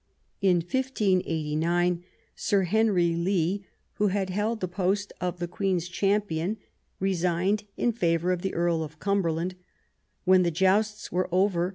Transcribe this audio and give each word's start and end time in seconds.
In 0.41 0.57
1589 0.61 2.03
Sir 2.35 2.63
Henry 2.63 3.15
Lee, 3.15 3.67
who 3.97 4.07
had 4.07 4.31
held 4.31 4.59
the 4.59 4.67
post 4.67 5.13
of 5.21 5.37
the 5.37 5.47
Queen's 5.47 5.87
champion, 5.87 6.57
resigned 6.99 7.65
in 7.77 7.91
favour 7.91 8.31
of 8.31 8.41
the 8.41 8.55
Earl 8.55 8.81
of 8.81 8.97
Cumberland. 8.99 9.53
When 10.25 10.41
the 10.41 10.49
jousts 10.49 11.11
were 11.11 11.29
over. 11.31 11.69